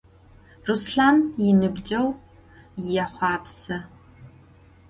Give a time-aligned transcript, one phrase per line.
[0.65, 2.09] Ruslhan yinıbceğu
[2.91, 3.77] yêxhuapse.